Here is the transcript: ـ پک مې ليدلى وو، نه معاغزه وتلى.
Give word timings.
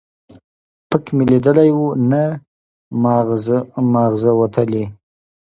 ـ 0.45 0.87
پک 0.89 1.05
مې 1.15 1.23
ليدلى 1.31 1.67
وو، 1.77 1.87
نه 2.09 2.23
معاغزه 3.83 4.31
وتلى. 4.39 4.83